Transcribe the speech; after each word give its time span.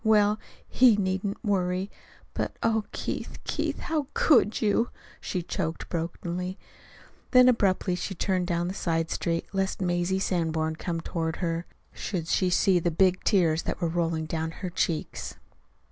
Well, 0.03 0.39
he 0.67 0.95
needn't 0.95 1.43
worry! 1.45 1.91
But 2.33 2.57
oh, 2.63 2.85
Keith, 2.91 3.37
Keith, 3.43 3.77
how 3.81 4.07
could 4.15 4.59
you?" 4.59 4.89
she 5.19 5.43
choked 5.43 5.89
brokenly. 5.89 6.57
Then 7.29 7.47
abruptly 7.47 7.93
she 7.93 8.15
turned 8.15 8.47
down 8.47 8.71
a 8.71 8.73
side 8.73 9.11
street, 9.11 9.45
lest 9.53 9.79
Mazie 9.79 10.17
Sanborn, 10.17 10.77
coming 10.77 11.01
toward 11.01 11.35
her, 11.35 11.67
should 11.93 12.27
see 12.27 12.79
the 12.79 12.89
big 12.89 13.23
tears 13.23 13.61
that 13.61 13.79
were 13.79 13.87
rolling 13.87 14.25
down 14.25 14.49
her 14.65 14.71
cheeks. 14.71 15.35